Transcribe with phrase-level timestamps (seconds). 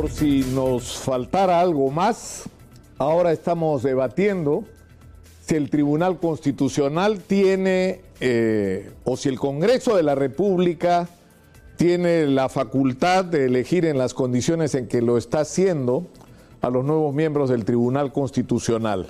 [0.00, 2.44] por si nos faltara algo más,
[2.98, 4.62] ahora estamos debatiendo
[5.44, 11.08] si el Tribunal Constitucional tiene, eh, o si el Congreso de la República
[11.76, 16.06] tiene la facultad de elegir en las condiciones en que lo está haciendo
[16.60, 19.08] a los nuevos miembros del Tribunal Constitucional.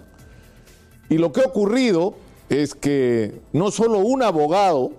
[1.11, 2.15] Y lo que ha ocurrido
[2.49, 4.93] es que no solo un abogado,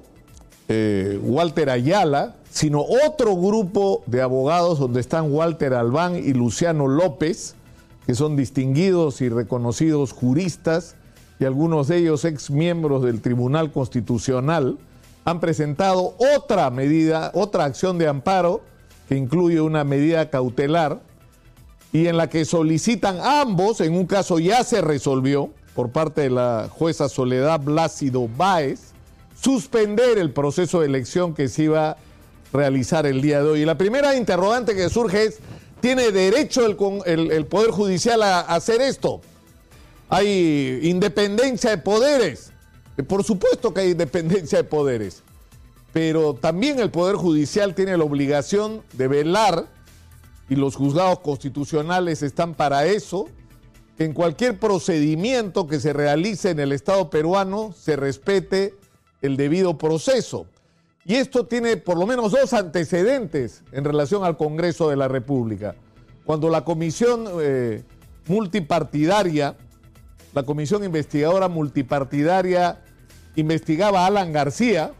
[0.67, 7.55] eh, Walter Ayala, sino otro grupo de abogados donde están Walter Albán y Luciano López,
[8.05, 10.95] que son distinguidos y reconocidos juristas
[11.39, 14.77] y algunos de ellos ex miembros del Tribunal Constitucional,
[15.25, 18.61] han presentado otra medida, otra acción de amparo
[19.07, 21.01] que incluye una medida cautelar
[21.91, 26.29] y en la que solicitan ambos, en un caso ya se resolvió por parte de
[26.29, 28.91] la jueza Soledad Blácido Báez,
[29.39, 31.97] suspender el proceso de elección que se iba a
[32.53, 33.61] realizar el día de hoy.
[33.61, 35.39] Y la primera interrogante que surge es,
[35.79, 39.21] ¿tiene derecho el, el, Poder Judicial a, hacer esto?
[40.09, 42.51] Hay independencia de poderes.
[43.07, 45.23] Por supuesto que hay independencia de poderes.
[45.93, 49.67] Pero también el Poder Judicial tiene la obligación de velar,
[50.49, 53.29] y los juzgados constitucionales están para eso,
[53.97, 58.73] que en cualquier procedimiento que se realice en el Estado peruano se respete
[59.21, 60.47] el debido proceso.
[61.05, 65.75] Y esto tiene por lo menos dos antecedentes en relación al Congreso de la República.
[66.25, 67.83] Cuando la comisión eh,
[68.27, 69.55] multipartidaria,
[70.33, 72.81] la comisión investigadora multipartidaria
[73.35, 74.91] investigaba a Alan García,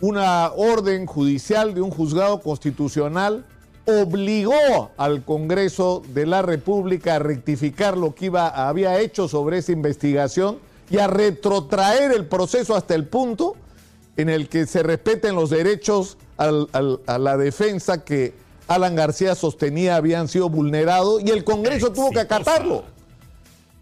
[0.00, 3.46] una orden judicial de un juzgado constitucional
[3.86, 9.72] obligó al Congreso de la República a rectificar lo que iba, había hecho sobre esa
[9.72, 10.58] investigación
[10.90, 13.56] y a retrotraer el proceso hasta el punto
[14.16, 18.34] en el que se respeten los derechos a la defensa que
[18.68, 22.84] Alan García sostenía habían sido vulnerados y el Congreso tuvo que acatarlo.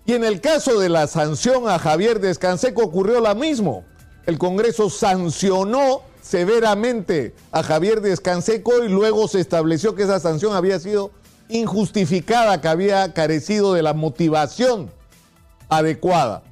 [0.05, 3.85] Y en el caso de la sanción a Javier Descanseco ocurrió lo mismo.
[4.27, 10.79] El Congreso sancionó severamente a Javier Descanseco y luego se estableció que esa sanción había
[10.79, 11.11] sido
[11.49, 14.91] injustificada, que había carecido de la motivación
[15.69, 16.43] adecuada.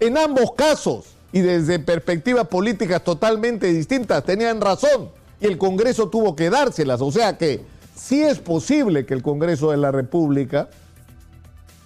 [0.00, 5.10] En ambos casos, y desde perspectivas políticas totalmente distintas, tenían razón
[5.40, 7.00] y el Congreso tuvo que dárselas.
[7.00, 7.62] O sea que
[7.96, 10.68] sí es posible que el Congreso de la República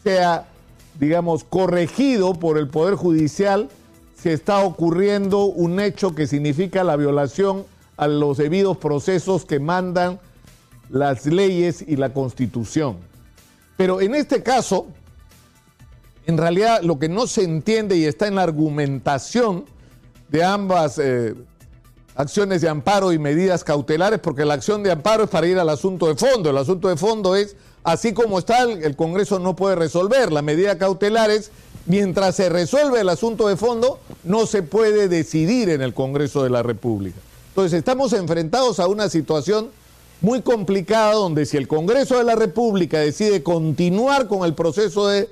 [0.04, 0.46] sea,
[1.00, 3.68] digamos, corregido por el Poder Judicial
[4.20, 7.64] si está ocurriendo un hecho que significa la violación
[7.96, 10.18] a los debidos procesos que mandan
[10.90, 12.96] las leyes y la Constitución.
[13.76, 14.86] Pero en este caso,
[16.26, 19.64] en realidad lo que no se entiende y está en la argumentación
[20.28, 21.34] de ambas eh,
[22.16, 25.68] acciones de amparo y medidas cautelares, porque la acción de amparo es para ir al
[25.68, 26.50] asunto de fondo.
[26.50, 27.54] El asunto de fondo es,
[27.84, 30.32] así como está, el, Congreso no puede resolver.
[30.32, 31.52] La medida cautelar es,
[31.86, 36.50] mientras se resuelve el asunto de fondo, no se puede decidir en el Congreso de
[36.50, 37.20] la República.
[37.50, 39.70] Entonces estamos enfrentados a una situación
[40.22, 45.28] muy complicada donde si el Congreso de la República decide continuar con el proceso de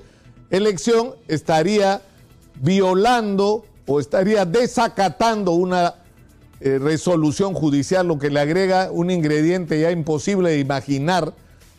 [0.49, 2.01] elección estaría
[2.61, 5.95] violando o estaría desacatando una
[6.59, 11.33] eh, resolución judicial, lo que le agrega un ingrediente ya imposible de imaginar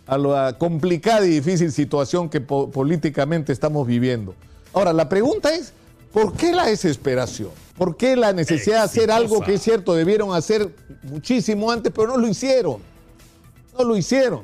[0.06, 4.34] a la complicada y difícil situación que políticamente estamos viviendo.
[4.72, 5.72] Ahora, la pregunta es,
[6.12, 7.50] ¿por qué la desesperación?
[7.76, 10.70] ¿Por qué la necesidad de hacer algo que es cierto, debieron hacer
[11.02, 12.78] muchísimo antes, pero no lo hicieron?
[13.76, 14.42] No lo hicieron.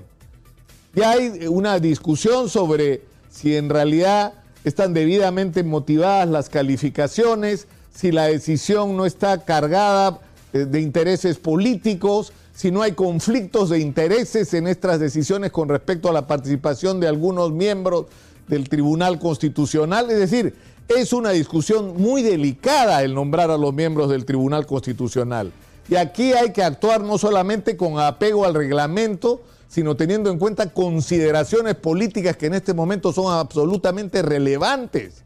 [0.95, 8.27] Ya hay una discusión sobre si en realidad están debidamente motivadas las calificaciones, si la
[8.27, 10.21] decisión no está cargada
[10.53, 16.11] eh, de intereses políticos, si no hay conflictos de intereses en estas decisiones con respecto
[16.11, 18.07] a la participación de algunos miembros
[18.47, 20.11] del Tribunal Constitucional.
[20.11, 20.55] Es decir,
[20.89, 25.53] es una discusión muy delicada el nombrar a los miembros del Tribunal Constitucional.
[25.89, 30.71] Y aquí hay que actuar no solamente con apego al reglamento, sino teniendo en cuenta
[30.71, 35.25] consideraciones políticas que en este momento son absolutamente relevantes.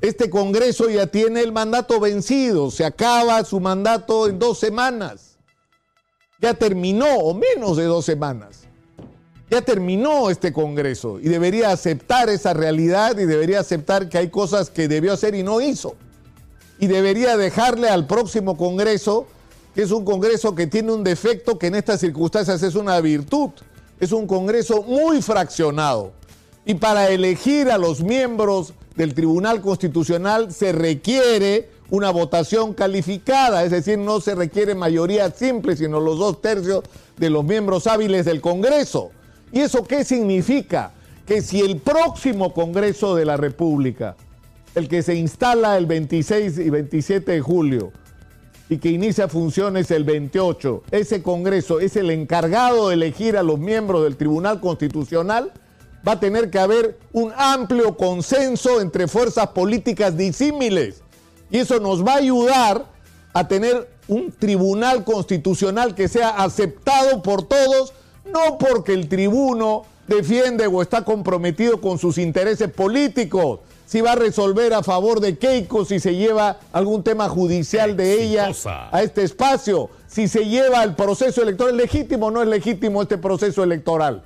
[0.00, 5.38] Este Congreso ya tiene el mandato vencido, se acaba su mandato en dos semanas.
[6.40, 8.60] Ya terminó, o menos de dos semanas.
[9.50, 14.70] Ya terminó este Congreso y debería aceptar esa realidad y debería aceptar que hay cosas
[14.70, 15.96] que debió hacer y no hizo.
[16.78, 19.26] Y debería dejarle al próximo Congreso
[19.74, 23.50] que es un Congreso que tiene un defecto que en estas circunstancias es una virtud.
[23.98, 26.12] Es un Congreso muy fraccionado.
[26.64, 33.70] Y para elegir a los miembros del Tribunal Constitucional se requiere una votación calificada, es
[33.70, 36.84] decir, no se requiere mayoría simple, sino los dos tercios
[37.18, 39.10] de los miembros hábiles del Congreso.
[39.52, 40.92] ¿Y eso qué significa?
[41.26, 44.16] Que si el próximo Congreso de la República,
[44.74, 47.92] el que se instala el 26 y 27 de julio
[48.72, 53.58] y que inicia funciones el 28, ese Congreso es el encargado de elegir a los
[53.58, 55.52] miembros del Tribunal Constitucional,
[56.08, 61.02] va a tener que haber un amplio consenso entre fuerzas políticas disímiles.
[61.50, 62.86] Y eso nos va a ayudar
[63.34, 67.92] a tener un tribunal constitucional que sea aceptado por todos,
[68.24, 73.60] no porque el tribuno defiende o está comprometido con sus intereses políticos,
[73.92, 78.22] si va a resolver a favor de Keiko, si se lleva algún tema judicial de
[78.22, 78.50] ella
[78.90, 83.18] a este espacio, si se lleva el proceso electoral legítimo o no es legítimo este
[83.18, 84.22] proceso electoral,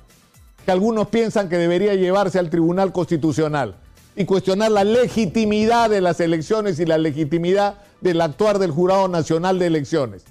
[0.63, 3.75] que algunos piensan que debería llevarse al Tribunal Constitucional
[4.15, 9.59] y cuestionar la legitimidad de las elecciones y la legitimidad del actuar del Jurado Nacional
[9.59, 10.23] de Elecciones.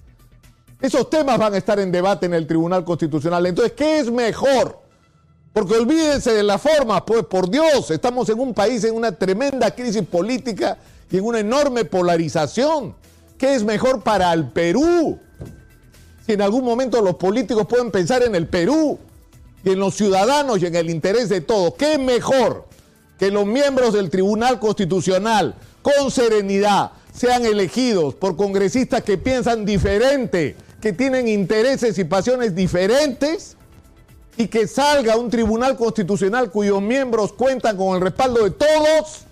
[0.81, 3.45] Esos temas van a estar en debate en el Tribunal Constitucional.
[3.45, 4.86] Entonces, ¿qué es mejor?
[5.57, 9.71] Porque olvídense de la forma, pues por Dios, estamos en un país en una tremenda
[9.71, 10.77] crisis política
[11.11, 12.95] y en una enorme polarización.
[13.39, 15.19] ¿Qué es mejor para el Perú?
[16.27, 18.99] Si en algún momento los políticos pueden pensar en el Perú
[19.65, 22.67] y en los ciudadanos y en el interés de todos, ¿qué es mejor
[23.19, 30.55] que los miembros del Tribunal Constitucional con serenidad sean elegidos por congresistas que piensan diferente,
[30.83, 33.57] que tienen intereses y pasiones diferentes,
[34.37, 39.25] y que salga un tribunal constitucional cuyos miembros cuentan con el respaldo de todos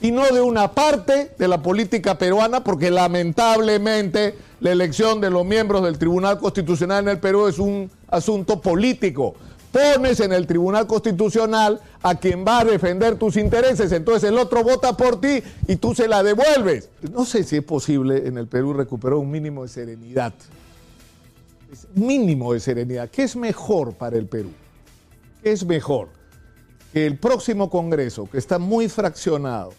[0.00, 5.44] y no de una parte de la política peruana, porque lamentablemente la elección de los
[5.44, 9.34] miembros del Tribunal Constitucional en el Perú es un asunto político
[9.74, 14.62] pones en el Tribunal Constitucional a quien va a defender tus intereses, entonces el otro
[14.62, 16.90] vota por ti y tú se la devuelves.
[17.12, 20.32] No sé si es posible en el Perú recuperar un mínimo de serenidad.
[21.94, 23.08] Mínimo de serenidad.
[23.10, 24.50] ¿Qué es mejor para el Perú?
[25.42, 26.08] ¿Qué es mejor?
[26.92, 29.72] Que el próximo Congreso, que está muy fraccionado,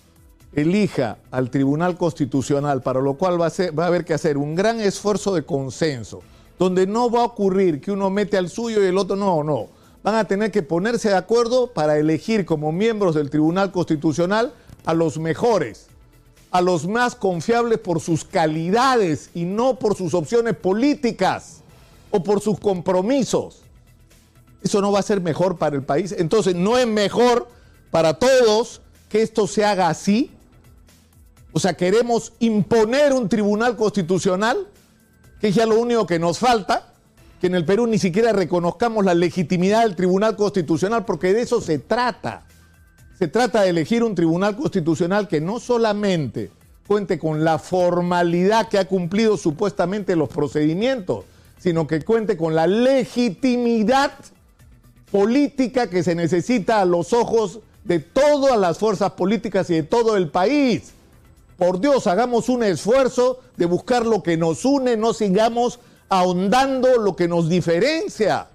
[0.53, 4.55] elija al Tribunal Constitucional, para lo cual va a, va a haber que hacer un
[4.55, 6.21] gran esfuerzo de consenso,
[6.57, 9.75] donde no va a ocurrir que uno mete al suyo y el otro no, no
[10.05, 14.53] van a tener que ponerse de acuerdo para elegir como miembros del Tribunal Constitucional
[14.85, 15.87] a los mejores,
[16.51, 21.63] a los más confiables por sus calidades y no por sus opciones políticas
[22.15, 23.61] o por sus compromisos.
[24.63, 26.15] Eso no va a ser mejor para el país.
[26.17, 27.47] Entonces, no es mejor
[27.91, 30.31] para todos que esto se haga así.
[31.51, 34.67] O sea, queremos imponer un tribunal constitucional,
[35.39, 36.93] que es ya lo único que nos falta
[37.39, 41.59] que en el Perú ni siquiera reconozcamos la legitimidad del Tribunal Constitucional, porque de eso
[41.59, 42.45] se trata.
[43.19, 46.49] Se trata de elegir un Tribunal Constitucional que no solamente
[46.87, 51.25] cuente con la formalidad que ha cumplido supuestamente los procedimientos,
[51.57, 54.11] sino que cuente con la legitimidad
[55.11, 60.17] política que se necesita a los ojos de todas las fuerzas políticas y de todo
[60.17, 60.93] el país.
[61.57, 65.79] Por Dios, hagamos un esfuerzo de buscar lo que nos une, no sigamos
[66.09, 68.47] ahondando lo que nos diferencia.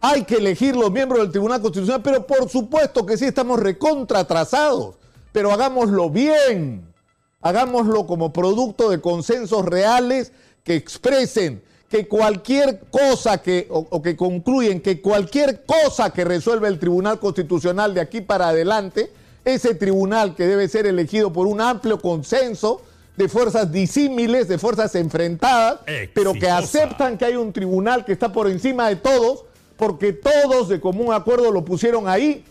[0.00, 4.20] Hay que elegir los miembros del Tribunal Constitucional, pero por supuesto que sí estamos recontra
[4.20, 4.96] atrasados,
[5.32, 6.92] pero hagámoslo bien,
[7.40, 10.32] hagámoslo como producto de consensos reales
[10.64, 16.66] que expresen que cualquier cosa que, o, o que concluyen que cualquier cosa que resuelva
[16.66, 19.12] el Tribunal Constitucional de aquí para adelante,
[19.44, 22.80] ese tribunal que debe ser elegido por un amplio consenso,
[23.16, 25.80] de fuerzas disímiles, de fuerzas enfrentadas,
[26.12, 29.44] pero que aceptan que hay un tribunal que está por encima de todos,
[29.76, 32.44] porque todos de común acuerdo lo pusieron ahí.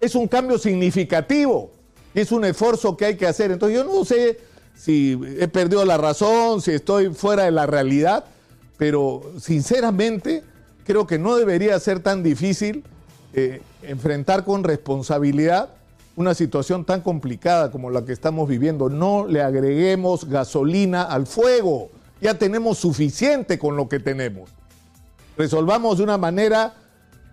[0.00, 1.70] Es un cambio significativo,
[2.14, 3.50] es un esfuerzo que hay que hacer.
[3.50, 4.38] Entonces yo no sé
[4.76, 8.24] si he perdido la razón, si estoy fuera de la realidad,
[8.76, 10.44] pero sinceramente
[10.84, 12.84] creo que no debería ser tan difícil
[13.32, 15.70] eh, enfrentar con responsabilidad
[16.14, 18.88] una situación tan complicada como la que estamos viviendo.
[18.88, 21.90] No le agreguemos gasolina al fuego.
[22.20, 24.50] Ya tenemos suficiente con lo que tenemos.
[25.36, 26.74] Resolvamos de una manera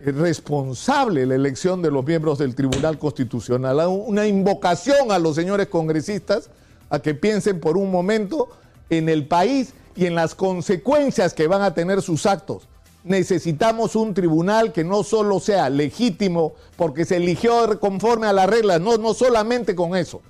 [0.02, 3.80] eh, responsable la elección de los miembros del Tribunal Constitucional.
[3.88, 6.50] Una invocación a los señores congresistas
[6.94, 8.50] a que piensen por un momento
[8.90, 12.68] en el país y en las consecuencias que van a tener sus actos
[13.04, 18.80] necesitamos un tribunal que no solo sea legítimo porque se eligió conforme a las reglas,
[18.80, 20.22] no, no solamente con eso,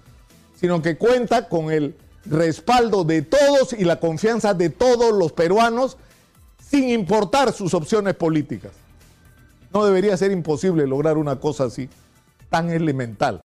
[0.59, 5.97] sino que cuenta con el respaldo de todos y la confianza de todos los peruanos
[6.57, 8.71] sin importar sus opciones políticas.
[9.71, 11.89] No debería ser imposible lograr una cosa así,
[12.49, 13.41] tan elemental.